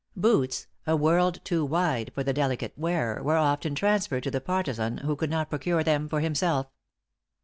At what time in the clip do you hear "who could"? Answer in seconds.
4.97-5.29